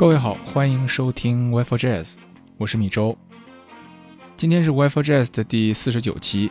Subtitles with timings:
[0.00, 2.14] 各位好，欢迎收听 Wi-Fi Jazz，
[2.56, 3.14] 我是米周。
[4.34, 6.50] 今天是 Wi-Fi Jazz 的第四十九期。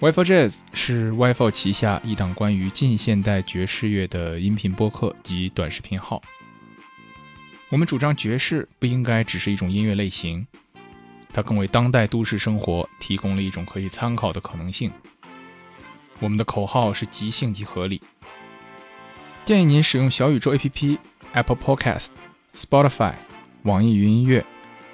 [0.00, 6.20] Wi-Fi Jazz 是 Wi-Fi 旗下一档关于近现代爵士乐的音频播客及短视频号。
[7.70, 10.46] 我们主张爵士不应该只是一种音乐类型，
[11.32, 14.92] 它更为当代都市生活提供了一种可以参考的可能性。
[16.20, 18.02] 我们的口号是即兴即合理。
[19.46, 20.98] 建议您使用小宇宙 APP、
[21.34, 22.10] Apple Podcast、
[22.54, 23.12] Spotify、
[23.64, 24.44] 网易云音乐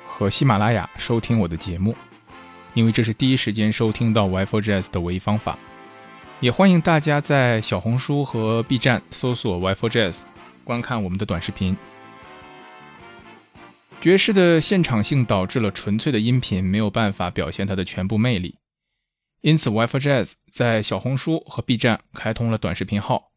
[0.07, 1.95] 和喜马拉雅收听我的节目，
[2.73, 5.59] 因为这是第一时间收听到 Wi-Fi Jazz 的唯一方法。
[6.41, 10.23] 也欢迎大家在小红书和 B 站搜索 Wi-Fi Jazz，
[10.65, 11.77] 观看我们的短视频。
[14.01, 18.57] 爵士的现场性导致了纯粹的音频没有办法表现它的全部魅力，
[19.43, 23.30] 因此 Wi-Fi Jazz 在小红书和 B 站开通了短视频号。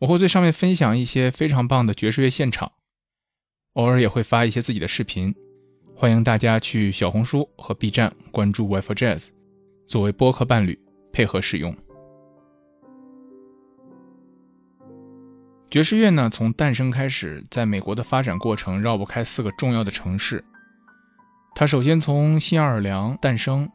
[0.00, 2.72] 我会在上面分享一些非常棒的爵士乐现场，
[3.74, 5.34] 偶尔也会发一些自己的视频。
[5.94, 9.28] 欢迎大家去小红书和 B 站关注 Wi-Fi Jazz，
[9.86, 10.78] 作为播客伴侣
[11.12, 11.76] 配合使用。
[15.70, 20.42] 爵士乐呢，从诞生开始，在美国的发展过程绕不开四个重要的城市。
[21.54, 23.70] 它首先从新奥尔良诞生，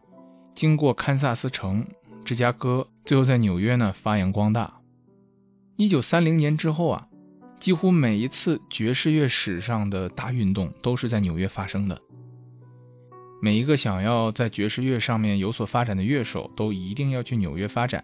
[0.56, 1.86] 经过堪萨斯城、
[2.26, 4.75] 芝加哥，最后在纽约呢发扬光大。
[5.78, 7.06] 一九三零年之后啊，
[7.60, 12.02] 几乎每一次爵士乐史上的大运动都是在纽约发生的。
[13.42, 18.04] 每一个想要在爵士乐上面有所发展的乐手，都一定要去纽约发展。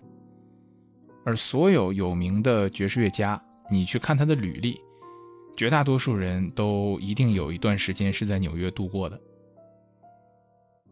[1.23, 4.77] 而所有有名的爵士乐家，你去看他的履历，
[5.55, 9.17] 绝大多数人都一定有一段时间是在纽约度过的。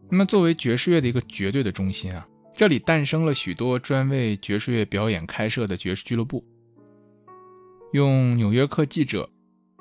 [0.08, 6.42] 那么，作为爵士乐的一个绝对的中心啊，这里诞生了许多专为爵士乐表演开设的爵士俱乐部。
[7.92, 9.28] 用《纽约客》记者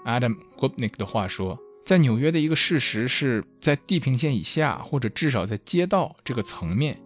[0.03, 6.99] Adam Gopnik 的话说，在纽约的一个事实是在地平线以下，或者至少在街道这个层面，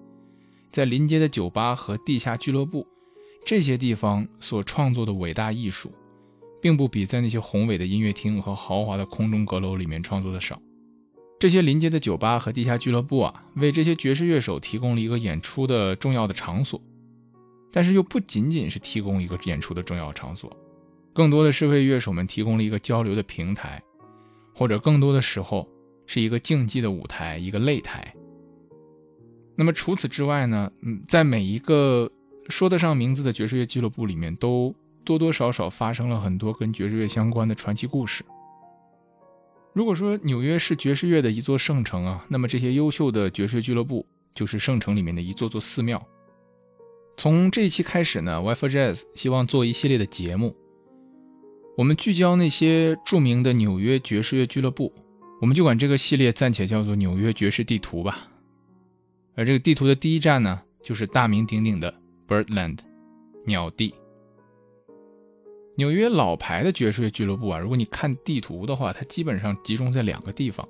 [0.71, 2.87] 在临街的酒吧和地下俱乐部。
[3.45, 5.91] 这些地方所创作的伟大艺术，
[6.61, 10.61] 并不比在那些宏伟的音乐厅和豪华的空中阁楼里面创作的少。
[11.37, 16.79] 这些临街的酒吧和地下俱乐部啊，为这些爵士乐手提供了一个演出的重要的场所，
[17.73, 20.49] 但是又不仅仅是提供一个演出的重要场所，
[21.13, 23.81] 更多的是为乐手们提供了一个交流的平台，
[24.53, 25.69] 或者更多的时候
[26.05, 28.11] 是一个竞技的舞台，一个擂台。
[29.55, 30.71] 那么除此之外呢？
[30.81, 32.11] 嗯，在每一个。
[32.49, 34.75] 说得上名字的爵士乐俱乐部里面，都
[35.05, 38.21] 多多少少发生了很多跟爵士乐相关的传奇故事。
[39.71, 46.05] 如果说纽约是爵士乐的一座圣城啊，那么这些优秀的爵士俱乐部就是圣城里面的一座座寺庙。
[47.15, 50.53] 从这一期开始呢，Wi-Fi Jazz 希望做一系列的节目，
[51.75, 54.93] 我们聚焦那些著名的纽约爵士乐俱乐部，
[55.41, 58.27] 我们就管这个系列暂且叫做纽约爵士地图吧。
[59.35, 61.91] 而这个地图的第一站呢，就是大名鼎鼎的。
[62.27, 62.77] Birdland，
[63.45, 63.95] 鸟地。
[65.75, 70.69] 纽约老牌的爵士乐俱乐部啊，如果你看地图的话，它基本上集中在两个地方，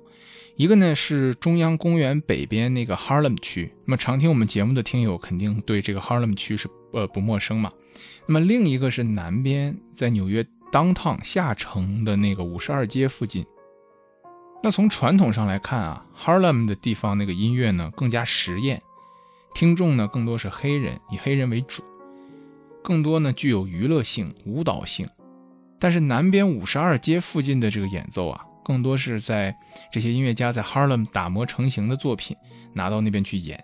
[0.56, 3.70] 一个呢是中央公园北边那个 Harlem 区。
[3.84, 7.70] 那么常听我们节目的听友肯定对这个 Harlem 区是呃不陌生嘛。
[8.26, 10.44] 那么另一个是南边，在纽约
[10.74, 13.46] Downtown 下城的那个五十二街附近。
[14.60, 18.80] 那从传统上来看啊，Harlem 的地方那个音乐呢更加实验。
[19.54, 21.84] 听众呢更多是黑人，以黑人为主，
[22.82, 25.08] 更多呢具有娱乐性、舞蹈性。
[25.78, 29.56] 但是南边五十二街附近的这个演奏啊，更多是在
[29.92, 32.36] 这些音乐家在 Harlem 打磨成型的作品
[32.72, 33.62] 拿到那边去演，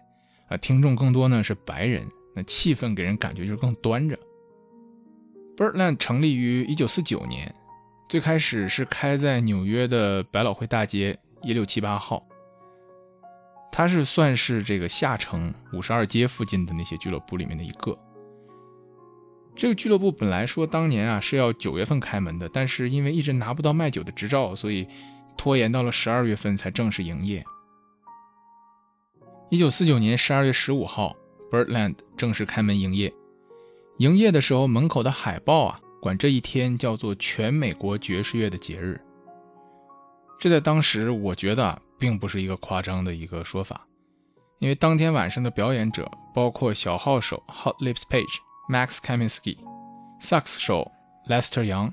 [0.48, 2.06] 啊，听众更多呢是白人，
[2.36, 4.16] 那气氛给人感觉就是更端着。
[5.60, 7.54] Birdland 成立于一九四九年，
[8.08, 12.26] 最开始是开在纽约的百老汇大街一六七八号。
[13.70, 17.94] 它是算是这个下城五十二街附近的那些俱乐部里面的一个。
[19.54, 24.88] 这个俱乐部本来说当年啊是要九月份开门的，但是因为一直拿不到卖酒的执照，所以
[25.36, 27.44] 拖延到了十二月份才正式营业。
[29.50, 31.14] 一九四九年十二月十五号
[31.52, 33.12] ，Birdland 正式开门营业。
[34.00, 39.00] 营业的时候，门口的海报啊，管这一天叫做全美国爵士乐的节日。
[40.38, 41.80] 这在当时，我觉得。
[42.00, 43.86] 并不是一个夸张的一个说法，
[44.58, 48.38] 因为当天晚上的表演者包括小号手 Hot Lips Page、
[48.70, 49.58] Max Kaminsky、
[50.18, 50.90] 萨克斯手
[51.28, 51.92] Lester Young、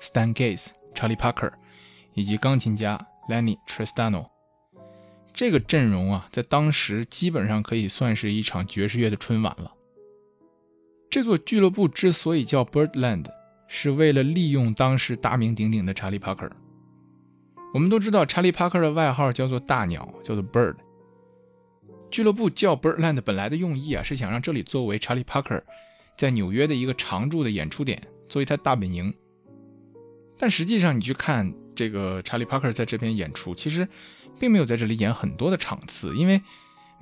[0.00, 1.52] Stan Getz、Charlie Parker
[2.14, 2.98] 以及钢琴家
[3.28, 4.24] Lenny Tristano。
[5.34, 9.70] 这个阵容啊，在当时基本上可以算是一场爵士乐的春晚了。
[11.12, 13.26] 这座俱乐部之所以叫 Birdland，
[13.68, 16.50] 是为了利用当时大名鼎鼎的查理·帕克。
[17.74, 20.74] 我们都知道，查理·帕克的外号叫做大鸟，叫做 Bird。
[22.10, 25.62] 俱乐部叫 Birdland 本来的用意啊，是想让这里作为查理·帕克
[26.16, 29.12] 在纽约的一个常驻的演出点，作为他大本营。
[30.38, 33.86] 但实际上，你去看这个查理·帕克在这边演出，其实
[34.40, 36.40] 并没有在这里演很多的场次，因为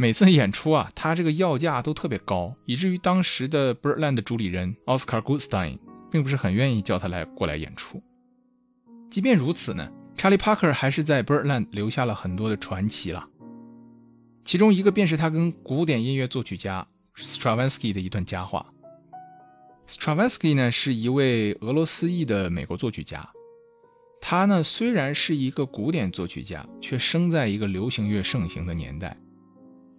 [0.00, 5.78] 每次演出啊，他这个要价都特别高，以至于当时的 Birdland 的主理人 Oscar Goodstein
[6.10, 8.02] 并不是很愿意叫他来过来演出。
[9.10, 9.86] 即便如此呢。
[10.16, 13.28] 查理·帕克还是在 Birdland 留下了很多的传奇了，
[14.42, 16.86] 其中一个便是他跟古典音乐作曲家
[17.16, 18.66] Stravinsky 的一段佳话。
[19.86, 23.30] Stravinsky 呢是一位俄罗斯裔的美国作曲家，
[24.18, 29.14] 他呢虽然是一个古典作曲家，却生在一个流行乐盛行的年代。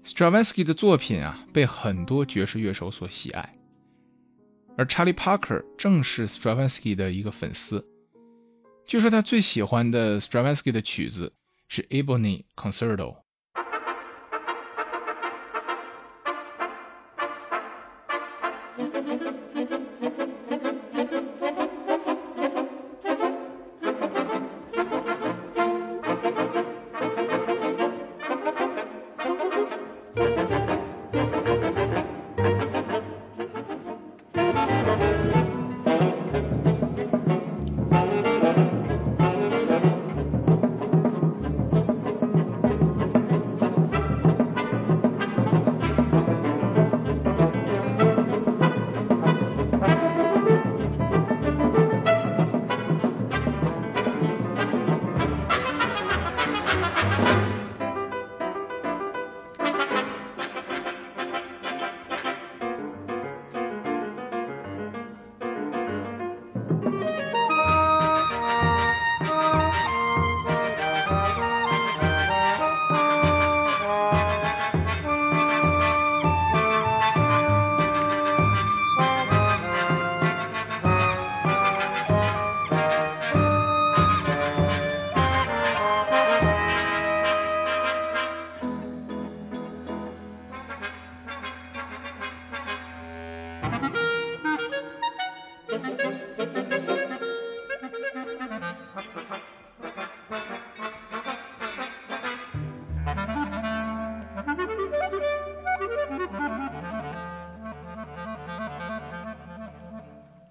[0.04, 3.52] Stravinsky 的作品啊被很多爵士乐手所喜爱，
[4.76, 7.88] 而查理·帕克正是 Stravinsky 的一个粉丝。
[8.86, 11.34] 据说他最喜欢的 Stravinsky 的曲子
[11.68, 12.96] 是《Ebony Concerto》。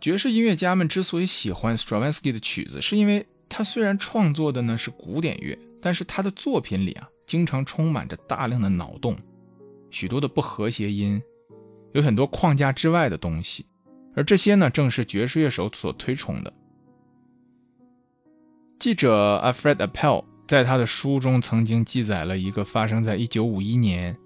[0.01, 9.17] 爵士音乐家们之所以喜欢 Stravinsky 的曲子，是因为他虽然创作的呢是古典乐，但是他的作品里啊，经常充满着大量的脑洞，
[9.91, 11.21] 许多的不和谐音，
[11.93, 13.67] 有很多框架之外的东西，
[14.17, 16.53] 而这些呢，正是爵士乐手所推崇的。
[18.79, 24.17] 记者 Alfred Appel 在他的书中曾经记载了一个发生在1951年，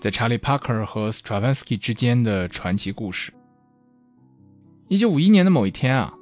[0.00, 3.32] 在查理·帕克和 Stravinsky 之间的传奇故事。
[4.90, 6.12] 一九五一年的某一天啊，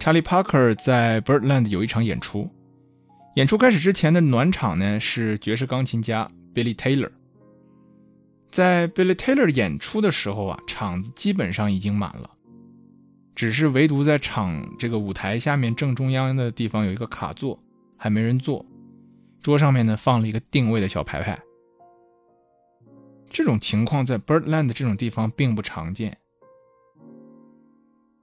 [0.00, 2.50] 查理·帕克在 Birdland 有一场演出。
[3.36, 7.12] 演出开始之前的暖场呢，是爵士钢琴家 Billy Taylor。
[8.50, 12.28] 在 Billy Taylor 演出的时候啊，场子基本上已经满了，
[13.36, 17.62] 只是唯独在场这个舞台下面正中央的地方有一个卡座，
[17.96, 18.66] 还没人坐。
[19.40, 21.40] 桌上面呢放了一个定位的小牌牌。
[23.30, 26.18] 这种情况在 Birdland 这种地方并不常见。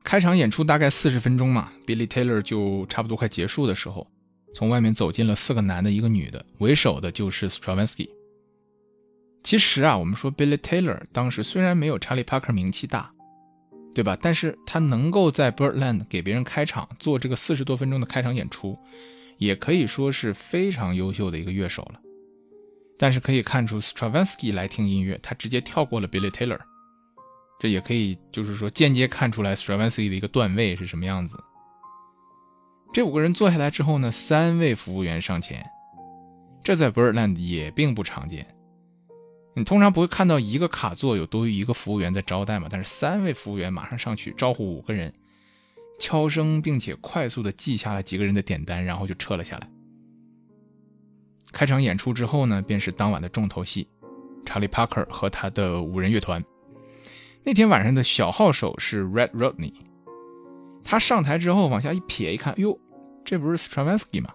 [0.07, 4.07] 开场演出大概四十分钟嘛，Billy Taylor 就差不多快结束的时候，
[4.55, 8.07] 从外面走进了四个男的，一个女的，为首的就是 Stravinsky。
[9.43, 13.11] 其实啊，我们说 Billy Taylor 当时虽然没有查理·帕克名气大，
[13.93, 14.17] 对吧？
[14.21, 18.79] 但是他能够在 Birdland 给别人开场，做这个四十多分钟的开场演出，
[19.37, 21.99] 也可以说是非常优秀的一个乐手了。
[22.97, 26.61] 但是可以看出，Stravinsky 来听音乐，他直接跳过了 Billy Taylor。
[27.59, 31.37] 这也可以，就是说间接看出来 Stravinsky 的一个段位是什么样子。
[32.93, 35.65] 这五个人坐下来之后呢，三位服务员上前，
[36.63, 38.47] 这在 Birdland 也并不常见。
[39.55, 42.67] 你通常不会看到一个卡座有多于一个服务员在招待嘛？
[42.69, 45.11] 但是三位服务员马上上去招呼五个人，
[45.99, 49.67] 悄声并且快速的记下了几个人的点单，然后就撤了下来。
[51.51, 53.87] 开场演出之后呢，便是当晚的重头戏，
[54.45, 56.39] 查理·帕克和他的五人乐团。
[57.47, 59.71] 那天晚上的小号手是 Red Rodney，
[60.83, 62.77] 他上台之后往下一瞥，一看，哟，
[63.23, 64.33] 这不是 Stravinsky 吗？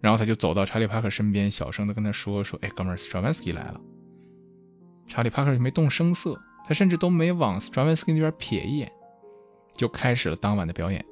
[0.00, 3.80] 然后他就走到查理·帕克身边，小声的跟他说：“说，哎，哥们儿，Stravinsky 来了。”
[5.06, 6.36] 查理·帕克就没动声色，
[6.66, 8.90] 他甚至都没往 Stravinsky 那边瞥一眼，
[9.72, 11.06] 就开始了当晚的表演。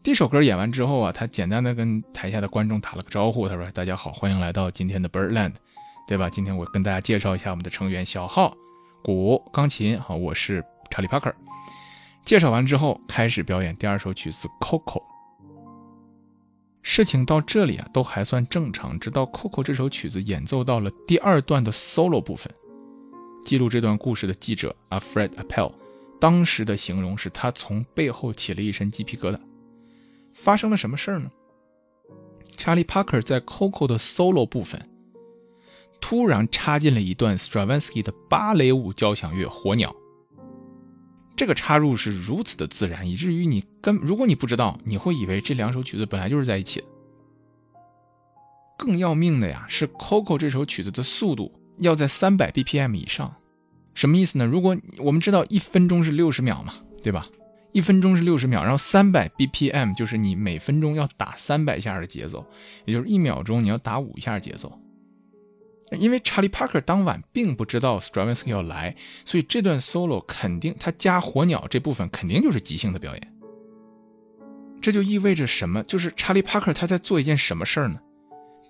[0.00, 5.54] 第一首歌演完之后啊，他简单的跟台下的观众打了个招呼，他说：“大家好，欢迎来到今天的 Birdland，
[6.06, 6.30] 对吧？
[6.30, 8.56] 今天我跟大家介绍一下我们的成员：小号、
[9.02, 10.00] 鼓、钢琴。
[10.00, 11.34] 好，我是查理·帕克。”
[12.24, 15.00] 介绍完之后，开始表演第二首曲子《Coco》。
[16.82, 22.52] 事情到这里啊，都还算正常，直到《Coco》这首曲子演奏到了第二段的 solo 部分。
[23.44, 25.72] 记录这段故事的记者 Alfred Appel，
[26.20, 29.40] 当时的形容是他从背后起了一身鸡皮疙瘩。
[30.32, 31.30] 发生了什么事儿呢？
[32.56, 34.80] 查理·帕克在 Coco 的 solo 部分
[36.02, 39.88] 突然插进了一段 Stravinsky 的芭蕾舞交响乐《火鸟》。
[41.34, 46.86] 这个插入是如此的自然，以至于你跟如果你不知道，你会以为这两首曲子本来就是在一起的。
[48.76, 53.36] 更要命的呀，是 Coco 这首曲子的速度要在三百 BPM 以上，
[53.94, 54.44] 什么意思呢？
[54.44, 57.24] 如果我们知道一分钟是六十秒嘛，对吧？
[57.72, 62.44] 一分钟是六十秒，然后三百 BPM 就是你每分钟要打三百下的节奏，
[62.84, 64.78] 也就是一秒钟你要打五下节奏。
[65.98, 73.34] 因为查理·帕克当晚并不知道 Stravinsky 要来，所以这段 solo 肯定他加火鸟这部分肯定就是即兴的表演。
[74.80, 75.82] 这就意味着什么？
[75.82, 78.00] 就是查理·帕克他在做一件什么事儿呢？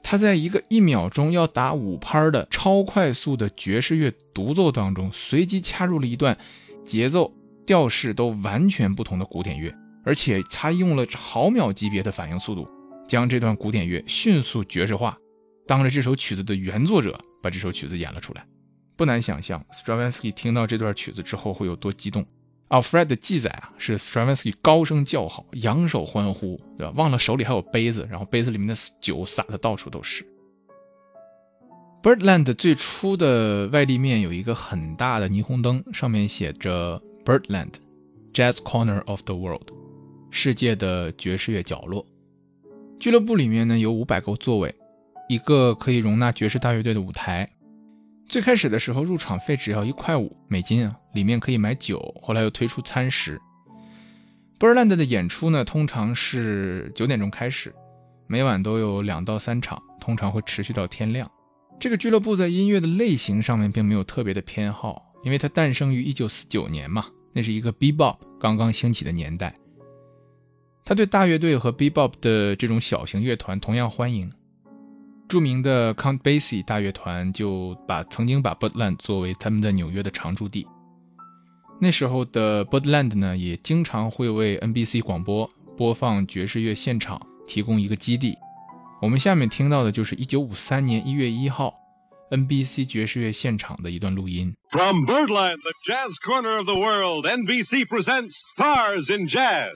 [0.02, 6.36] 他在一个一秒钟要打五拍的超快速的爵士乐独奏当中，随机插入了一段
[6.84, 7.32] 节奏。
[7.64, 9.72] 调式都完全不同的古典乐，
[10.04, 12.68] 而且他用了毫秒级别的反应速度，
[13.06, 15.16] 将这段古典乐迅速爵士化。
[15.66, 18.46] 当着这首曲子的原作者把这首曲子演了出来，
[18.96, 22.24] 不难想象 Stravinsky 听到这段曲子之后会有多激动。
[22.68, 26.92] Alfred 的记载啊，是 Stravinsky 高声叫好，扬手欢呼，对吧？
[26.96, 30.26] 忘了手里还有杯子，然后杯子里面的酒洒的到处都是。
[32.02, 37.00] Birdland 最初的外立面有一个很大的霓虹灯，上面写着。
[37.24, 37.74] Birdland,
[38.34, 39.68] Jazz Corner of the World，
[40.32, 42.04] 世界的爵士乐角落。
[42.98, 44.74] 俱乐部里面呢有五百个座位，
[45.28, 47.48] 一个可以容纳爵士大乐队的舞台。
[48.26, 52.14] 最开始的时候入场费只要一块五美金啊，里面可以买酒。
[52.22, 53.40] 后来又推出餐食。
[54.58, 57.74] Birdland 的演出呢通常是九点钟开始，
[58.26, 61.28] 每晚都有两到三场，通常会持续到天亮。
[61.80, 65.12] 这个俱乐部在音乐的类型上面并没有特别的偏好。
[65.24, 69.54] 因为它诞生于一九四九年嘛，那是一个 bebop 刚刚兴起的年代。
[70.84, 74.32] 他对大乐队和 bebop 的这种小型乐团同样欢迎。
[75.32, 80.66] 著名的 Count Basie 大乐团就把曾经把 Birdland 作为他们在纽约的常驻地。
[81.80, 88.36] 那时候的 Birdland 呢，也经常会为 NBC 广播播放爵士乐现场提供一个基地。
[89.00, 91.72] 我们下面听到的就是一九五三年一月一号。
[92.30, 94.54] NBC 爵士乐现场的一段录音。
[94.70, 99.72] From Birdland, the jazz corner of the world, NBC presents Stars in Jazz.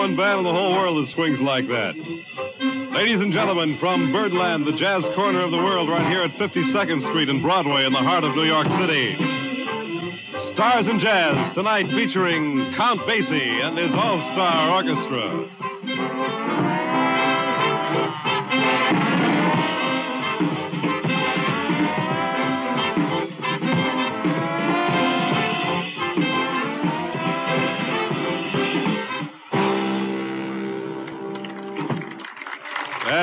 [0.00, 1.92] One band in the whole world that swings like that.
[2.96, 7.04] Ladies and gentlemen, from Birdland, the jazz corner of the world, right here at 52nd
[7.10, 9.12] Street and Broadway in the heart of New York City.
[10.56, 15.59] Stars in Jazz, tonight featuring Count Basie and his all star orchestra.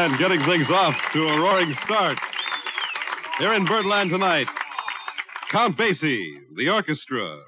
[0.07, 2.17] And getting things off to a roaring start.
[3.39, 4.47] Here in Birdland tonight,
[5.51, 7.41] Count Basie, the orchestra,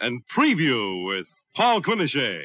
[0.00, 2.42] and preview with Paul Quiniche.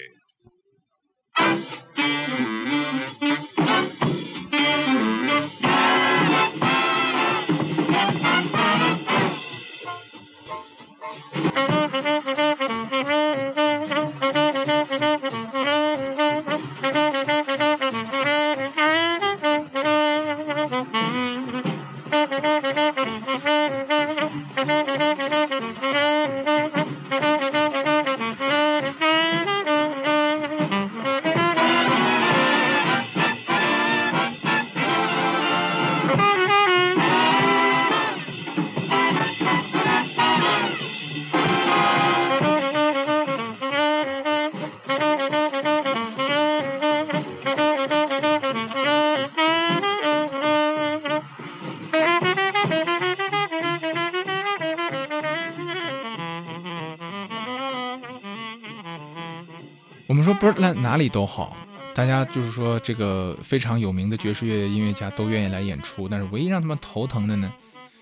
[60.58, 61.56] 那哪里都好，
[61.94, 67.52] 大家就是说这个非常有名的爵士乐音乐家都愿意来演出，但是唯一让他们头疼的呢，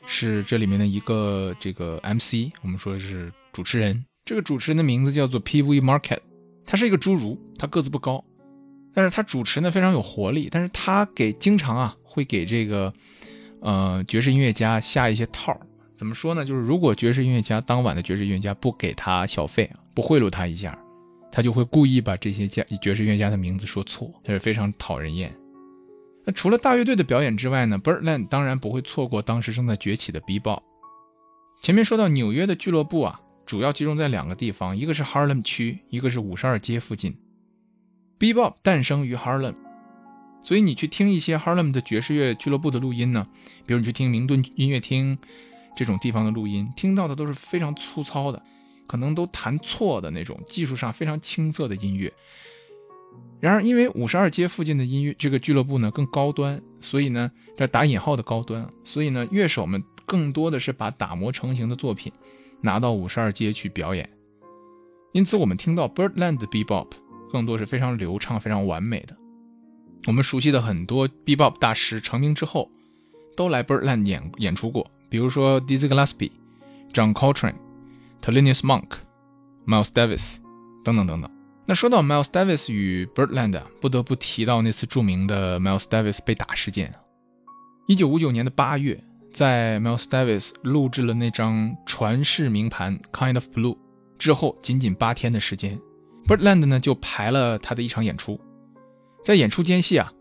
[0.05, 4.05] 是这里面的一个这个 MC，我们说是主持人。
[4.25, 5.79] 这个主持人的名字叫做 P.V.
[5.81, 6.19] Market，
[6.65, 8.23] 他是一个侏儒，他个子不高，
[8.93, 12.91] 但是他主持呢非常有活力，但是他给经常啊会给这个
[13.61, 15.57] 呃爵士音乐家下一些套。
[15.97, 16.45] 怎么说呢？
[16.45, 20.77] 就是如果爵士音乐家当晚的爵士音乐家不给他小费，不贿赂他一下，
[21.31, 25.31] 他就会故意把这些家爵士乐家的名字说错，这是非常讨人厌。
[26.25, 30.61] 那除了大乐队的表演之外呢，Birdland 当然不会错过当时正在崛起的 B-Bop。
[31.61, 37.17] 前面说到纽约的俱乐部啊，主要集中在两个地方，一个是 Harlem 区，一个是五十二街附近。
[38.17, 39.55] B-Bop 诞生于 Harlem，
[40.41, 43.25] 所以你去听一些 Harlem 的爵士乐俱乐部的录音呢，
[43.65, 45.17] 比如你去听明顿音乐厅。
[45.75, 48.41] 这种地方的录音听到的都是非常粗糙的，
[48.87, 52.11] 可能都弹错的那种，技术上非常青涩的音乐。
[53.39, 62.11] 然而，因为五十二街附近的音乐这个俱乐部呢更高端，所以呢，这打引号的高端，所以呢，乐手们更多的是把打磨成型的作品
[62.61, 64.09] 拿到五十二街去表演。
[65.13, 66.87] 因此，我们听到 Birdland 的 Bebop
[67.31, 69.15] 更多是非常流畅、非常完美的。
[70.07, 72.71] 我们熟悉的很多 Bebop 大师成名之后，
[73.35, 74.89] 都来 Birdland 演演出过。
[75.09, 76.31] 比如说 Dizzy Gillespie、
[76.91, 77.55] John Coltrane、
[78.27, 78.89] Thelonious Monk、
[79.65, 80.39] Miles Davis
[80.83, 81.31] 等等等等。
[81.65, 86.93] 那说到 Miles Davis 与 Birdland，不得不提到那次著名的 Miles Davis 被打事件。
[87.87, 93.75] 一九五九年的八月，在 Miles Davis 录制了那张传世名盘《Kind of Blue》
[94.19, 95.79] 之后，仅仅八天的时间
[96.25, 98.37] ，Birdland 呢就排了他的一场演出。
[99.23, 100.11] 在演出间隙啊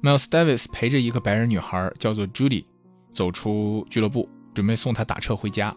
[0.00, 2.66] ，Miles Davis 陪着一个白人女孩，叫做 Judy。
[3.12, 5.74] 走出俱乐部，准备送她打车回家。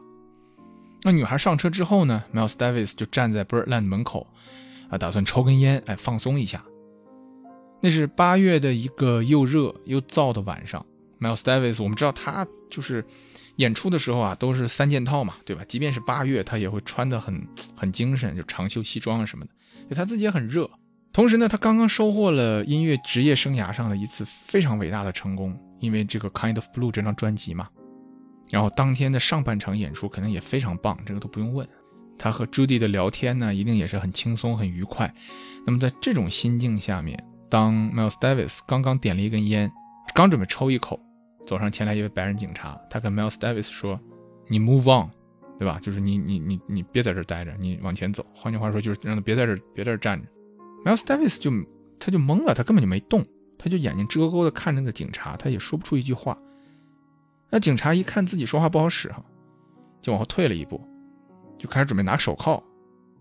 [1.03, 4.27] 那女孩上车之后呢，Miles Davis 就站在 Birdland 门口，
[4.89, 6.63] 啊，打算抽根烟，哎，放松一下。
[7.81, 10.85] 那是八月的一个又热又燥的晚上。
[11.19, 13.03] Miles Davis，我们知道他就是
[13.55, 15.63] 演出的时候啊，都是三件套嘛，对吧？
[15.67, 19.51] 即便是八月，他也会穿得很很精神，就长袖西装啊什么的。
[19.89, 20.69] 就他自己也很热。
[21.11, 25.59] 同时呢，他刚刚收获了音乐职业生涯上的一次非常伟大的成功。
[25.79, 27.67] 因为这个《Kind of Blue》这张专辑嘛，
[28.51, 31.67] 然后当天的上半场演出可能也非常棒，这个都不用问。
[32.19, 35.11] 他和 Judy 的聊天呢，一定也是很轻松、很愉快。
[35.65, 37.17] 那么在这种心境下面，
[37.49, 39.71] 当 Miles Davis 刚刚点了一根烟，
[40.13, 40.99] 刚准备抽一口，
[41.47, 43.99] 走上前来一位白人警察，他跟 Miles Davis 说
[44.47, 45.09] ：“你 move on，
[45.57, 45.79] 对吧？
[45.81, 48.23] 就是你你你你别在这待着，你往前走。
[48.35, 50.27] 换句话说，就是让他别在这别在这站着。
[50.85, 51.51] ”Miles Davis 就
[51.99, 53.23] 他就懵了，他根本就没动。
[53.57, 56.37] 他就眼睛直勾勾的看着那个警察，他也说不出一句话。
[57.51, 59.23] 那警察一看自己说话不好使哈，
[60.01, 60.81] 就往后退了一步，
[61.59, 62.63] 就开始准备拿手铐，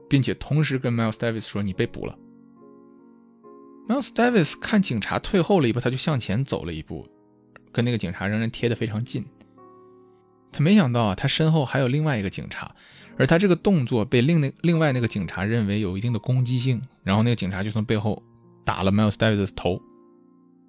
[0.08, 2.16] 并且同时跟 Miles Davis 说：“你被捕了。”
[3.88, 7.08] Miles Davis 看警察退后了一步，他就向前走了一步，
[7.72, 9.26] 跟那个警察仍然贴得非常近。
[10.52, 12.72] 他没想到啊，他身后还有另外一个警察，
[13.18, 18.22] 而他这个动作被另那另外那个警察认为有一定的攻击性，然后那个警察就从背后
[18.64, 19.80] 打了 Miles Davis 的头。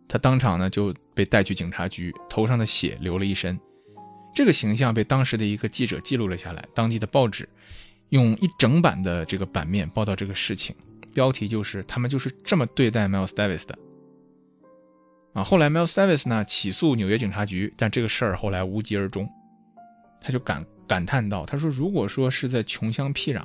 [0.07, 3.59] 他当场呢就被带去警察局，头上的血流了一身。
[4.33, 7.47] 这个形象被当时的一个记者记录了下来，当地的报纸
[8.09, 10.75] 用一整版的这个版面报道这个事情，
[11.13, 13.77] 标题就是“他们就是这么对待 Miles Davis 的”。
[15.33, 19.29] 啊，后来 Miles Davis 呢起诉纽约警察局，但这个事儿后来无疾而终。
[20.21, 23.43] 他就感感叹道：“他说，如果说是在穷乡僻壤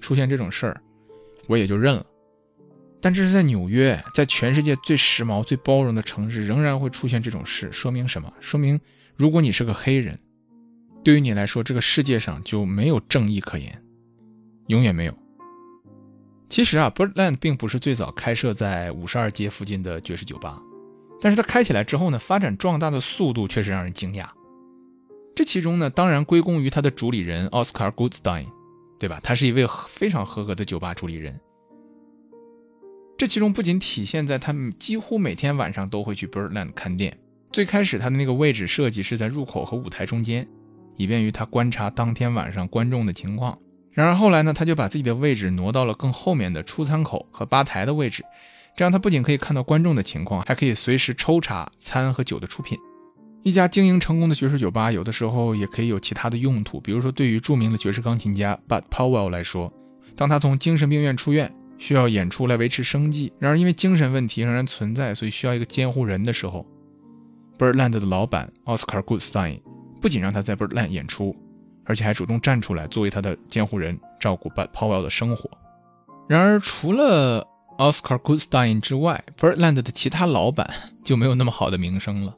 [0.00, 0.82] 出现这种事儿，
[1.46, 2.04] 我也就认了。”
[3.02, 8.32] 但这是在纽约，在全世界最时髦、最包容的城市，仍然会出现这种事，说明什么？
[8.40, 8.80] 说明
[9.16, 10.16] 如果你是个黑人，
[11.02, 13.82] 对于你来说，这个世界上就没有正义可言，
[14.68, 15.14] 永远没有。
[16.48, 20.62] 其实啊，Birdland 并不是最早开设在五十二街附近的爵士酒吧，
[21.20, 24.26] 但是它开起来之后呢，发展壮大的速度确实让人惊讶。
[25.34, 28.46] 这其中呢，当然归功于它的主理人奥斯卡· Goodstein，
[29.00, 29.18] 对吧？
[29.22, 31.40] 他是一位非常合格的酒吧主理人。
[33.22, 37.16] 这其中不仅体现在他们几乎每天晚上都会去 Birdland 看店。
[37.52, 40.44] 最开始他的那个位置设计是在入口和舞台中间，
[40.96, 43.56] 以便于他观察当天晚上观众的情况。
[43.92, 48.24] 然而后来呢，他就把自己的位置挪到了更后面的出餐口和吧台的位置，
[48.76, 52.76] 这样他不仅可以看到观众的情况，还可以随时抽查餐和酒的出品。
[53.44, 59.72] 一家经营成功的爵士酒吧，有的时候也可以有其他的用途，比如说对于著名的爵士钢琴家 Bud Powell 来说，
[60.16, 61.54] 当他从精神病院出院。
[61.78, 66.66] 需要演出来维持生计，然而因为精神问题仍然存在，所以需要一个监护人的时候
[67.58, 69.60] ，Birdland 的老板 Oscar Goodstein
[70.00, 71.36] 不仅让他在 Birdland 演出，
[71.84, 75.50] 而且还主动站出来作为他的监护人，照顾 Bud Powell 的生活。
[76.28, 77.46] 然而，除了
[77.78, 80.70] Oscar Goodstein 之外，Birdland 的其他老板
[81.02, 82.36] 就没有那么好的名声了。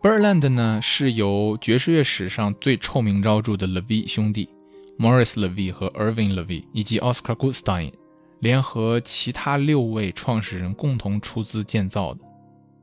[0.00, 4.48] Birdland 呢，是由爵士乐史上最臭名昭著的 Levy 兄弟
[4.98, 7.92] Morris Levy 和 Irving Levy 以及 Oscar Goodstein
[8.40, 12.20] 联合其他六位创始人共同出资建造的。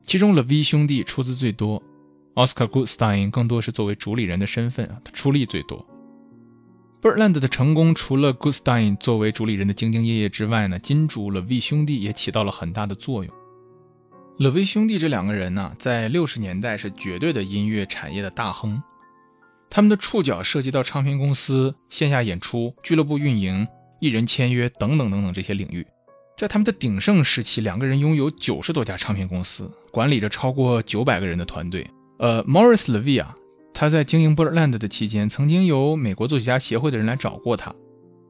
[0.02, 1.82] 其中，Levy 兄弟出资最多
[2.36, 5.86] ，Oscar Goodstein 更多是作为主理人的身份啊，他出力最多。
[7.02, 13.34] Birdland 的成功，除了 Goodstein 作为主理人的兢兢业业之外呢，金主 Levy 兄弟也起到了很大的作用。
[14.38, 18.82] Levy 兄弟这两个人呢，在六十年代是绝对的音乐产业的大亨，
[19.74, 23.66] 他们的触角涉及到唱片公司、线下演出、俱乐部运营、
[24.02, 25.88] 艺人签约等等等等这些领域。
[26.38, 31.88] 在他们的鼎盛时期，两个人拥有九十多家唱片公司，管理着超过九百个人的团队。
[32.20, 33.34] 呃，Morris Levy 啊。
[33.74, 37.74] 他在经营 Birdland 的期间，曾经有美国作曲家协会的人来找过他，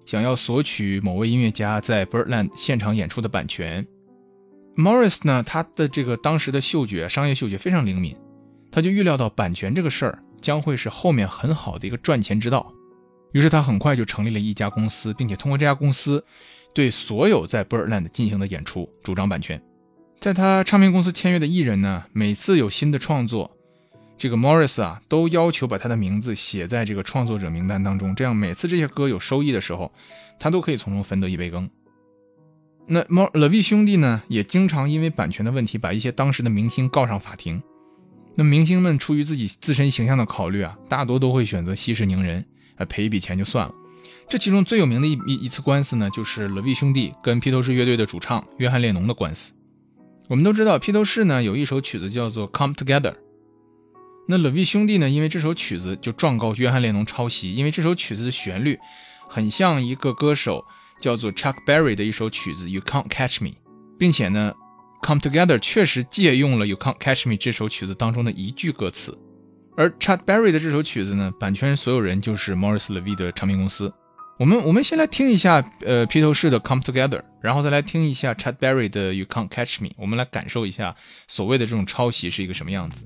[0.06, 3.86] 想要索取某位音乐家在 Birdland 现场演出的版权。
[4.78, 8.16] Morris 呢，他的这个当时的嗅觉，商业嗅觉非常灵敏，
[8.72, 12.74] 他就预料到版权这个事儿将会是后面很好的一个赚钱之道，
[13.32, 16.26] 于是他很快就成立了一家公司，并且通过这家公司
[16.74, 19.62] 对所有在 b i r l a n d 进行的演出主张版权。
[20.20, 23.58] 在他唱片公司签约的艺人呢，每次有新的创作。
[24.18, 29.92] 这个 Morris 啊，都要求把他的名字写在这个创作者名单当中，这样每次这些歌有收益的时候，
[30.40, 31.68] 他都可以从中分得一杯羹。
[32.86, 37.64] 那 Mor Levy 兄弟呢，也经常因为版权的问题，把一些当时的明星告上法庭。
[38.36, 42.44] 那明星们出于自己自身形象的考虑啊，大多都会选择息事宁人，
[42.78, 43.74] 啊赔一笔钱就算了。
[44.30, 49.54] 这其中最有名的一一一次官司呢，就是 Levy 兄弟跟披头士乐队的主唱约翰列侬的官司。
[50.30, 53.12] 我们都知道，披头士呢有一首曲子叫做《Come Together》。
[54.28, 55.10] 那 Levy 兄弟呢？
[55.10, 58.80] 因为这首曲子就状告约翰列侬抄袭，因为这首曲子的旋律
[59.28, 60.64] 很像一个歌手
[61.02, 63.50] 叫做 Chuck Berry 的一首曲子《You Can't Catch Me》，
[64.00, 64.54] 并且呢，
[65.02, 69.18] 《Come Together》确实借用了《You Can't Catch Me》这首曲子当中的一句歌词。
[69.76, 73.92] 而 Chad Berry 的这首曲子呢，版权所有人就是 Morris Levy 的唱片公司。
[74.38, 80.96] 我们我们先来听一下呃披头士的《Come Together》，然后再来听一下 Chad Berry 的《You Can't Catch Me》，我们来感受一下
[81.28, 83.06] 所谓的这种抄袭是一个什么样子。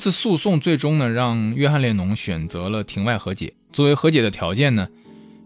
[0.00, 3.52] 次诉讼最终呢，让约翰列侬选择了庭外和解。
[3.70, 4.88] 作为和解的条件呢，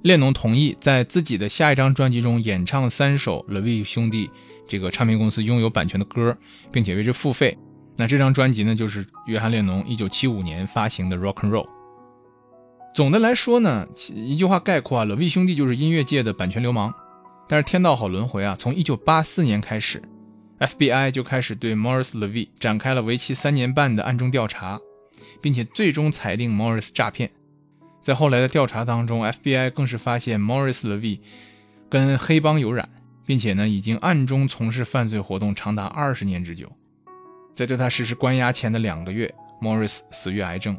[0.00, 4.30] 列侬同意在自己的下一张专辑中演唱三首 Levy 兄弟
[4.66, 6.34] 这个唱片公司拥有版权的歌，
[6.72, 7.58] 并且为之付费。
[7.96, 11.66] 那这张专辑呢，就是约翰列侬1975年发行的《Rock and Roll》。
[12.94, 16.94] 总的来说呢，一句话概括啊，Levy 兄弟就是音乐界的版权流氓。
[17.46, 20.00] 但是天道好轮回啊，从1984年开始。
[20.58, 24.80] FBI 就开始对 Morris Levy 展开了为期三年半的暗中调查，
[25.40, 27.30] 并且最终裁定 Morris 诈骗。
[28.02, 31.20] 在后来的调查当中，FBI 更是发现 Morris Levy
[31.88, 32.88] 跟黑帮有染，
[33.26, 36.70] 并且呢已经暗中从事犯罪活动长达二十年之久。
[37.54, 40.78] 在对他实施关押前的两个月，Morris 死于癌症。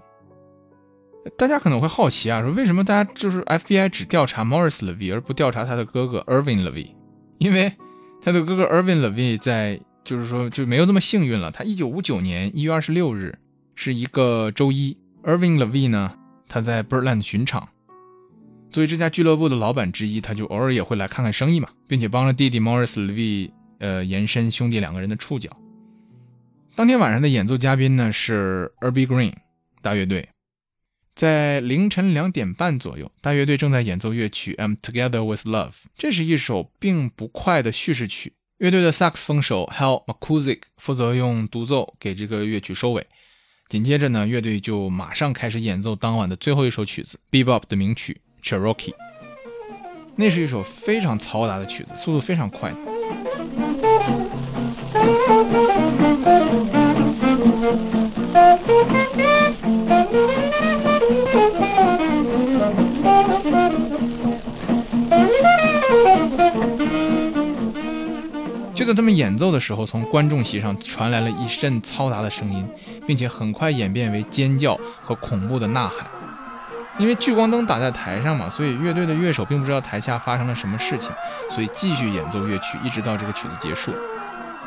[1.37, 6.93] 大家可能会好奇啊，说为什么大家就是 FBI 只调查 Morris Levy 而不调查他的哥哥 Irving Levy？
[7.39, 7.73] 因为
[8.25, 11.51] 他的哥哥 Irving Levy 在，就是说就没有这么幸运了。
[11.51, 13.37] 他一九五九年一月二十六日
[13.75, 17.69] 是一个周一，Irving Levy 呢，他在 Birdland 巡场，
[18.71, 25.47] 作为这家俱乐部的老板之一，他就偶尔也会来看看生意嘛，并且帮着弟弟 Morris Levy，呃，延伸兄弟两个人的触角。
[26.75, 29.33] 当天晚上的演奏嘉宾呢是 Erby Green
[29.83, 30.27] 大乐队，
[31.15, 38.33] 在凌晨两点半左右，大乐队正在演奏乐曲《I'm Together with Love》，这是一首并不快的叙事曲。
[38.57, 43.07] 乐队的萨克斯风手 Hal McCusick 负责用独奏给这个乐曲收尾。
[43.69, 48.91] 紧接着呢，乐队就马上开始演奏当晚的最后一首曲子 ——Bebop 的名曲《Cherokee》。
[50.17, 52.73] 那是一首非常嘈杂的曲子，速度非常快。
[68.85, 72.69] 就在他们演奏的时候，从观众席上传来了一阵嘈杂的声音，
[73.07, 76.07] 并且很快演变为尖叫和恐怖的呐喊。
[76.99, 81.11] 因为聚光灯打在台上嘛，所以乐队的乐手并不知道台下发生了什么事情，
[81.49, 83.91] 所以继续演奏乐曲，一直到这个曲子结束。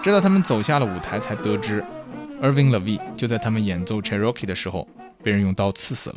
[0.03, 1.85] 直到他们走下了舞台，才得知
[2.43, 4.89] ，Irving Levy 就在他们演奏 Cherokee 的时候
[5.23, 6.17] 被人用刀刺死了。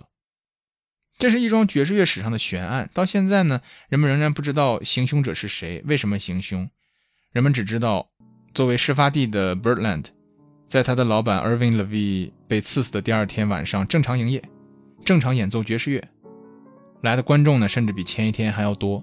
[1.19, 6.67] 这是一桩爵士乐史上的悬案，到现在呢，人们仍然不知道行凶者是谁，为什么行凶。
[7.31, 8.09] 人们只知道，
[8.53, 10.03] 作为事发地的 Birdland，
[10.67, 14.43] 在他的老板 Irving Levy 被刺死的第二天晚上正常营业，
[15.05, 16.03] 正常演奏爵士乐，
[17.01, 19.01] 来的观众呢甚至比前一天还要多。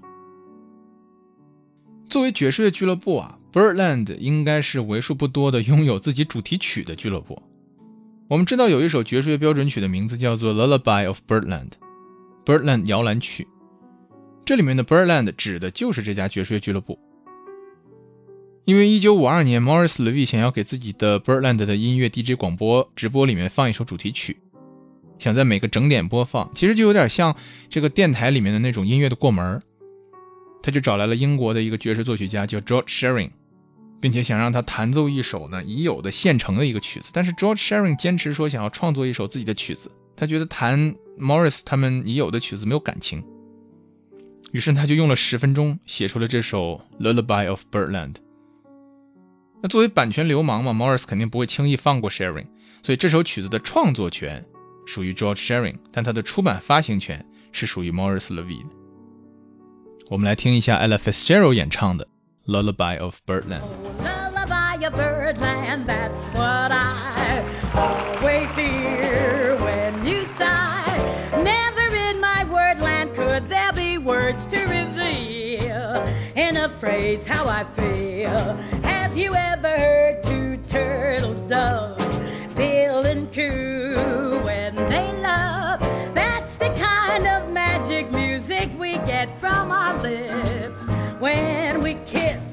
[2.07, 7.41] 作为爵士乐俱乐部啊，Birdland 应该是为数不多的拥有自己主题曲的俱乐部。
[8.27, 11.69] 我们知道有一首爵士乐标准曲的名字叫做《Lullaby of Birdland》
[12.45, 13.47] ，Birdland 摇篮曲。
[14.45, 16.99] 这里面的 Birdland 指的就是这家爵士乐俱乐部。
[18.69, 24.37] 因为1952年，Morris Levy 想要给自己的 Birdland 的音乐 DJ 广播直播里面放一首主题曲，
[25.17, 27.35] 想在每个整点播放，其实就有点像
[27.67, 29.59] 这个电台里面的那种音乐的过门
[30.61, 33.31] 他就找来了英国的一个爵士作曲家叫 George Shearing，
[33.99, 43.23] 并且想让他弹奏一首呢已有的现成的一个曲子，但是 George Shearing 坚持说想要创作一首自己的曲子，他觉得弹 Morris 他们已有的曲子没有感情，
[44.51, 48.17] 于是他就用了十分钟写出了这首 Lullaby of Birdland。
[49.62, 52.46] 那作为版权流氓嘛，Morris 肯定不会轻易放过 Sharing，
[52.82, 54.44] 所以这首曲子的创作权
[54.86, 58.76] 属于 George Sharing，但它的出版发行权是属于 Morris Levy 的。
[60.10, 62.06] 我们来听一下 Ella Fitzgerald 演唱的《
[62.52, 67.42] Lullaby of Birdland》。Lullaby of Birdland, that's what I
[67.74, 70.84] always hear when you sigh.
[71.42, 76.04] Never in my wordland could there be words to reveal
[76.36, 78.58] in a phrase how I feel.
[79.19, 82.17] You ever heard two turtle doves
[82.55, 85.81] Bill and coo when they love?
[86.13, 90.85] That's the kind of magic music we get from our lips
[91.19, 92.48] when we kiss.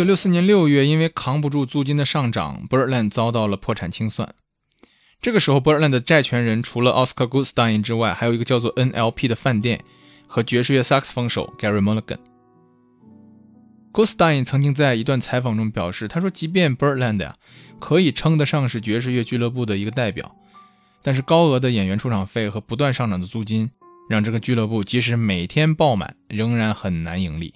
[0.00, 4.34] 九六四年六月，因为扛不住租金的上涨，Berland 遭到了破产清算。
[5.20, 9.84] 这个时候，Berland 的债权人除了 Oscar Goodstein 之外，还有一个叫做 NLP 的饭店
[10.26, 12.16] 和爵士乐萨克斯风手 Gary Mulligan。
[13.92, 17.34] Goodstein 曾经在一段采访中表示，他说，即便 Berland 呀
[17.78, 20.34] 可以称得上是爵士乐俱乐部的一个代表，
[21.02, 23.70] 但是高额的演员出场费和不断上涨的租金，
[24.08, 27.52] 让这个俱乐部即使每天爆满，仍然很难盈利。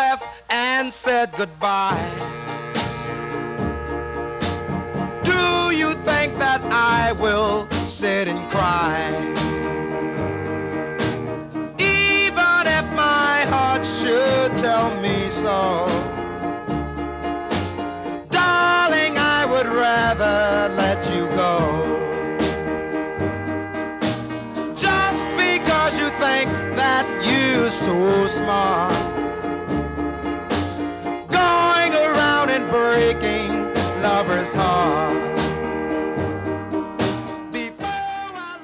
[0.00, 2.10] Left and said goodbye.
[5.22, 5.42] Do
[5.80, 9.39] you think that I will sit and cry?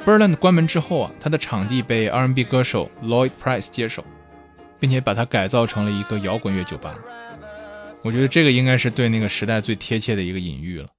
[0.07, 4.05] Birdland 关门之后啊，他的场地被 R&B 歌手 Lloyd Price 接手，
[4.79, 6.97] 并且把它改造成了一个摇滚乐酒吧。
[8.03, 10.91] 我觉得这个应该是对那个时代最贴切的一个隐喻了。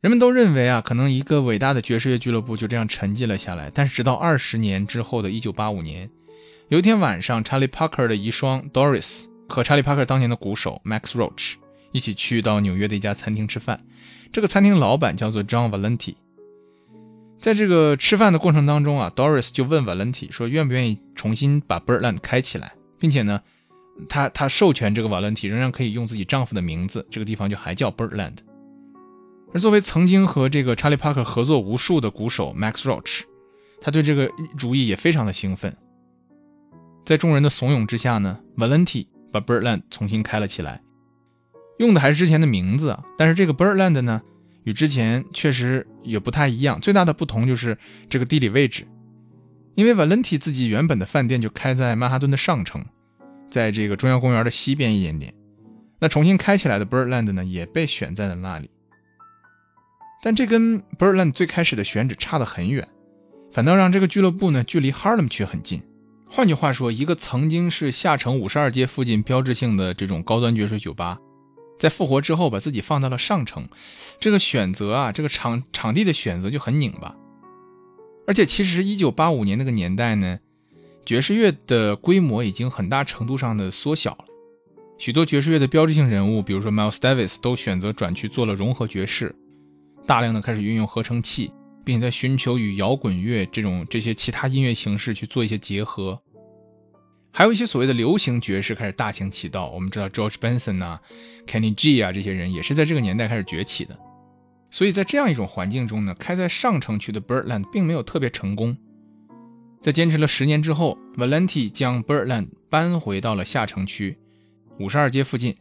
[0.00, 3.70] 人们都认为啊，可能一个伟大的爵士乐俱乐部就这样沉寂了下来。
[3.72, 6.10] 但是直到二十年之后的1985年，
[6.70, 11.54] 有一天晚上，查理·帕克的遗孀 Doris 和查理·帕克当年的鼓手 Max Roach
[11.92, 13.78] 一起去到纽约的一家餐厅吃饭。
[14.32, 16.16] 这个餐厅老板叫做 John Valenti。
[17.42, 23.42] 在这个吃饭的过程当中啊，Doris 就问 Valenti 说愿不愿意重新把 Birdland 开起来，并且呢，
[24.08, 28.36] 他他授权这个 Valenti 仍然可以用自己丈夫的名字，这个地方就还叫 Birdland。
[29.52, 33.22] 而作为曾经和这个查理·帕克合作无数的鼓手 Max Roach，
[33.80, 35.76] 他对这个主意也非常的兴奋。
[37.04, 40.80] 在众人的怂恿之下呢，Valenti 把 Birdland 重新开了起来，
[41.80, 44.22] 用的还是之前的名字啊，但是这个 Birdland 呢，
[44.64, 46.80] 与之前确实也不太一样。
[46.80, 47.76] 最大的不同就是
[48.08, 48.86] 这个地理位置，
[49.74, 52.84] 因为 Valenti 自己原本的饭店就开在曼哈顿的上城，
[53.50, 55.34] 在这个中央公园的西边一点点。
[56.00, 58.70] 那重新开起来的 Birdland 呢，也被选在了那里。
[60.22, 62.86] 但这跟 Birdland 最开始的选址差得很远，
[63.50, 65.82] 反倒让这个俱乐部呢距离 Harlem 区很近。
[66.28, 71.18] 换句话说，一个曾经是下城五十二街附近标志性的这种高端爵士酒吧，
[71.82, 73.64] 在复活之后把自己放到了上层，
[74.20, 77.16] 这个选择啊，这个场场地的选择就很拧巴。
[78.24, 80.38] 而且其实一九八五年那个年代呢，
[81.04, 84.24] 爵士乐的规模已经很大程度上的缩小了，
[84.96, 89.34] 许多爵士乐的标志性人物，比如说 Miles Davis，都选择转去做了融合爵士。
[90.06, 91.50] 大量的开始运用合成器，
[91.84, 96.22] 并且在寻求与摇滚乐这种这些其他音乐形式去做一些结合，
[97.34, 99.70] 还有一些所谓的流行爵士开始大行其道。
[99.70, 101.00] 我们知道 George Benson 啊、
[101.46, 103.98] Kenny G 啊这些人也是在这个年代开始崛起的。
[104.70, 108.76] 所以在这样一种环境中呢，开在上城区的 Birdland 并没有特别成功。
[109.80, 114.18] 在坚持了十年之后，Valenti 将 Birdland 搬回到了下城区
[114.78, 115.54] 五十二街附近，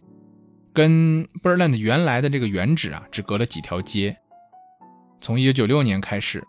[0.73, 4.17] 跟 Birdland 原来的这个原址啊只隔了几条街。
[5.19, 6.43] 从一九九六年开始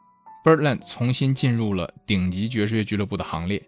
[0.45, 3.63] ，Birdland 重新进入了顶级爵士乐俱乐部的行列。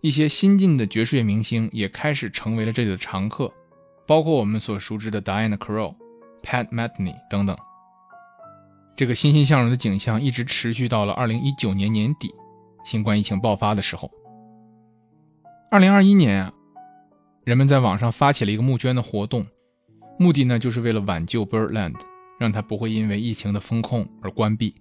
[0.00, 3.52] 一些新晋的爵士乐明星也开始成为了这里的常客，
[4.06, 5.94] 包括我们所熟知的 Diana Krall、
[6.42, 7.56] Pat Metheny 等等。
[8.96, 12.30] 这个欣欣向荣的景象一直持续到了二零一九年年底，
[12.84, 14.10] 新冠疫情爆发的时候。
[15.70, 16.52] 二零二一年啊，
[17.44, 19.44] 人们在网上发起了一个募捐的活动，
[20.18, 21.96] 目的呢就是为了挽救 Birdland。
[22.38, 24.74] 让它不会因为疫情的封控而关闭。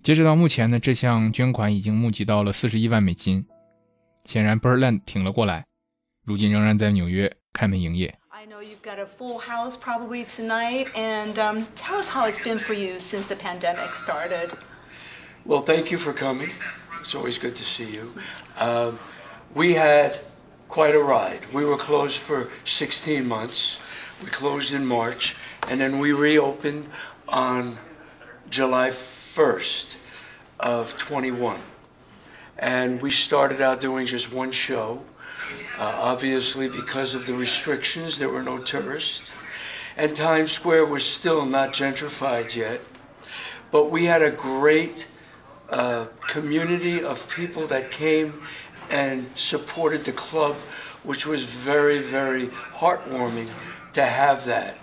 [0.00, 3.44] 截止到目前呢，这项捐款已经募集到了四十一万美金。
[4.25, 5.65] 显然，Birdland 挺了过来，
[6.25, 8.17] 如今仍然在纽约开门营业。
[8.29, 12.59] I know you've got a full house probably tonight, and um, tell us how it's been
[12.59, 14.51] for you since the pandemic started.
[15.43, 16.49] Well, thank you for coming.
[17.01, 18.11] It's always good to see you.
[18.59, 18.99] Um,
[19.55, 20.19] we had
[20.67, 21.47] quite a ride.
[21.53, 23.79] We were closed for 16 months.
[24.21, 25.35] We closed in March
[25.69, 26.89] and then we reopened
[27.27, 27.77] on
[28.49, 29.95] July 1st
[30.59, 31.59] of 21.
[32.58, 35.02] And we started out doing just one show.
[35.78, 39.32] Uh, obviously, because of the restrictions, there were no tourists.
[39.96, 42.80] And Times Square was still not gentrified yet.
[43.70, 45.06] But we had a great
[45.70, 48.42] uh, community of people that came
[48.90, 50.54] and supported the club,
[51.02, 53.48] which was very, very heartwarming
[53.94, 54.76] to have that.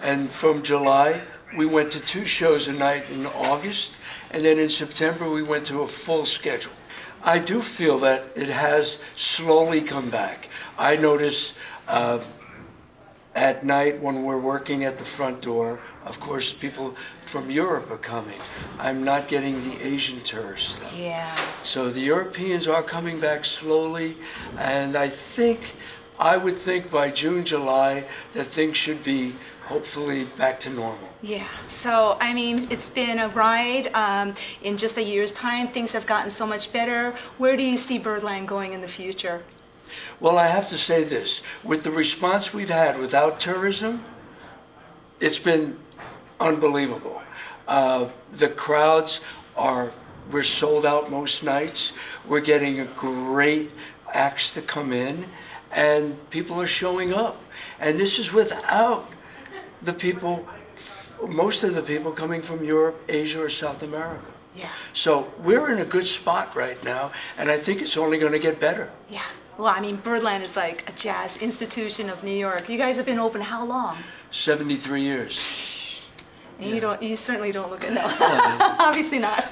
[0.00, 1.20] And from July,
[1.56, 3.98] we went to two shows a night in August,
[4.30, 6.72] and then in September, we went to a full schedule.
[7.26, 10.48] I do feel that it has slowly come back.
[10.78, 11.54] I notice
[11.88, 12.20] uh,
[13.34, 16.94] at night when we're working at the front door, of course, people
[17.26, 18.38] from Europe are coming.
[18.78, 20.76] I'm not getting the Asian tourists.
[20.76, 20.96] Though.
[20.96, 21.34] Yeah.
[21.64, 24.16] So the Europeans are coming back slowly,
[24.56, 25.74] and I think,
[26.20, 28.04] I would think by June, July,
[28.34, 29.34] that things should be
[29.66, 31.08] hopefully back to normal.
[31.22, 31.46] Yeah.
[31.68, 33.88] So, I mean, it's been a ride.
[33.94, 37.14] Um, in just a year's time, things have gotten so much better.
[37.36, 39.42] Where do you see Birdland going in the future?
[40.20, 44.04] Well, I have to say this with the response we've had without tourism,
[45.20, 45.78] it's been
[46.38, 47.22] unbelievable.
[47.66, 49.20] Uh, the crowds
[49.56, 49.92] are,
[50.30, 51.92] we're sold out most nights.
[52.26, 53.70] We're getting a great
[54.12, 55.24] acts to come in,
[55.72, 57.42] and people are showing up.
[57.80, 59.06] And this is without
[59.86, 60.44] the people,
[61.26, 64.26] most of the people coming from Europe, Asia, or South America.
[64.54, 64.68] Yeah.
[64.92, 68.38] So we're in a good spot right now, and I think it's only going to
[68.38, 68.90] get better.
[69.08, 69.22] Yeah.
[69.56, 72.68] Well, I mean, Birdland is like a jazz institution of New York.
[72.68, 73.96] You guys have been open how long?
[74.30, 75.75] 73 years.
[76.59, 77.01] And you don't.
[77.01, 77.91] You certainly don't look it.
[77.91, 78.01] No,
[78.79, 79.43] obviously not.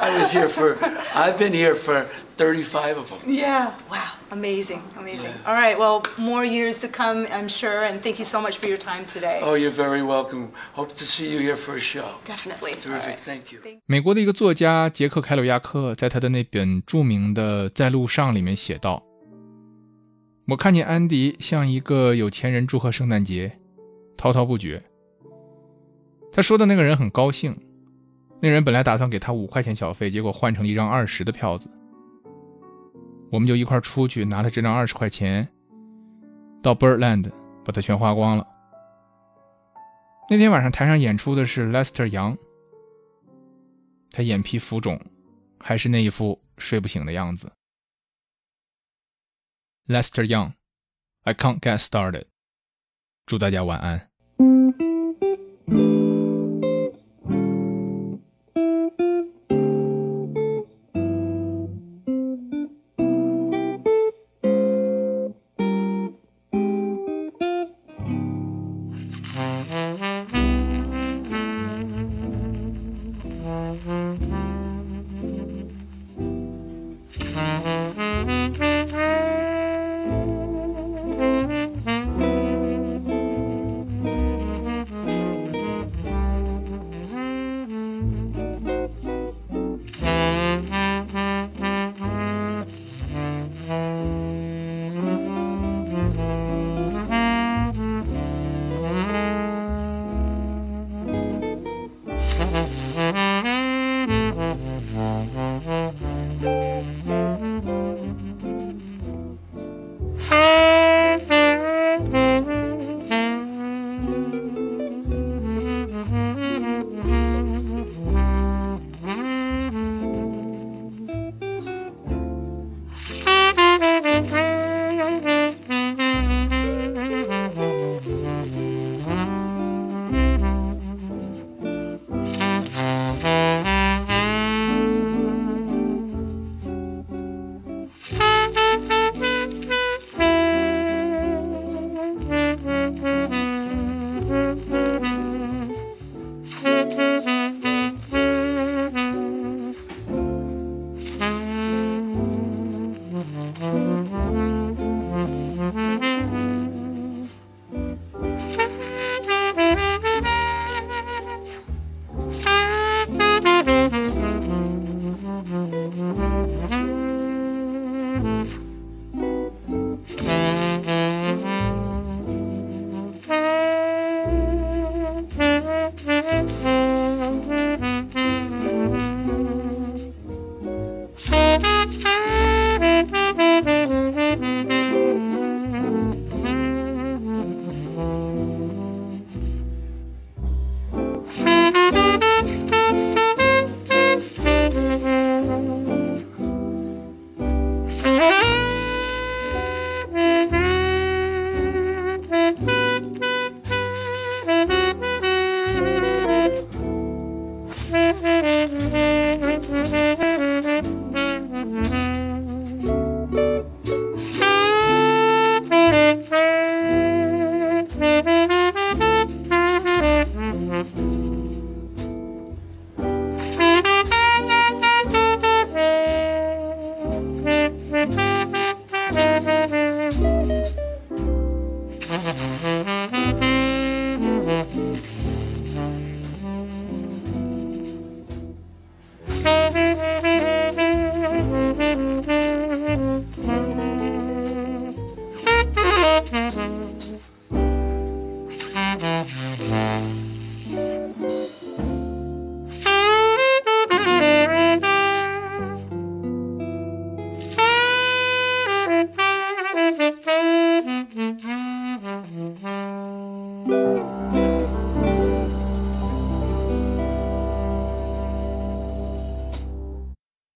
[0.00, 0.78] I was here for,
[1.14, 2.06] I've been here for
[2.38, 3.18] 35 of them.
[3.26, 3.74] yeah.
[3.90, 4.12] Wow.
[4.30, 4.82] Amazing.
[4.98, 5.32] Amazing.
[5.32, 5.46] Yeah.
[5.46, 5.78] All right.
[5.78, 7.84] Well, more years to come, I'm sure.
[7.84, 9.40] And thank you so much for your time today.
[9.42, 10.52] Oh, you're very welcome.
[10.72, 12.06] Hope to see you here for a show.
[12.24, 12.72] Definitely.
[12.72, 13.10] All Terrific.
[13.10, 13.20] right.
[13.20, 13.60] Thank you.
[13.84, 23.52] 美国的一个作家杰克·凯鲁亚克在他的那本着名的《在路上》里面写道：“我看见安迪向一个有钱人祝贺圣诞节，
[24.16, 24.82] 滔滔不绝。
[26.31, 27.55] 他说的那个人很高兴，
[28.41, 31.69] 那人本来打算给他五块钱小费，结果换成了一张二十的票子。
[33.31, 35.47] 我们就一块出去拿了这张二十块钱，
[36.63, 37.31] 到 Birdland
[37.63, 38.47] 把它全花光了。
[40.29, 42.37] 那天晚上台上演出的是 Lester 杨，
[44.11, 44.99] 他眼皮浮肿，
[45.59, 47.51] 还是那一副睡不醒的样子。
[49.87, 52.25] Lester Young，I can't get started。
[53.25, 54.08] 祝大家晚安。